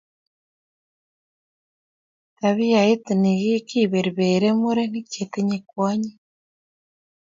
Tabiait 2.37 3.05
ni 3.21 3.33
kiberberi 3.67 4.49
murenik 4.61 5.07
che 5.13 5.23
tinye 5.33 5.57
kwonyik 5.69 6.19